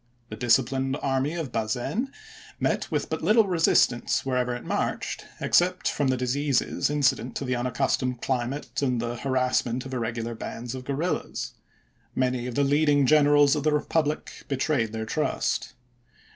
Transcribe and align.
The 0.31 0.35
disciplined 0.35 0.97
army 1.03 1.35
of 1.35 1.51
Bazaine 1.51 2.11
met 2.59 2.89
with 2.89 3.07
but 3.07 3.21
little 3.23 3.45
resistance 3.45 4.25
wherever 4.25 4.55
it 4.55 4.63
marched 4.65 5.27
except 5.39 5.87
from 5.91 6.07
the 6.07 6.17
diseases 6.17 6.89
incident 6.89 7.35
to 7.35 7.45
the 7.45 7.55
unaccustomed 7.55 8.19
climate 8.19 8.81
and 8.81 8.99
the 8.99 9.17
harassment 9.17 9.85
of 9.85 9.93
irregular 9.93 10.33
bands 10.33 10.73
of 10.73 10.85
guerrillas. 10.85 11.53
Many 12.15 12.47
of 12.47 12.55
the 12.55 12.63
leading 12.63 13.05
generals 13.05 13.55
of 13.55 13.61
the 13.61 13.73
republic 13.73 14.43
be 14.47 14.57
trayed 14.57 14.91
their 14.91 15.05
trust. 15.05 15.75